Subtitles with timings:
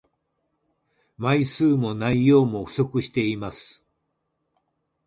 [1.15, 3.85] 枚数も内容も不足しています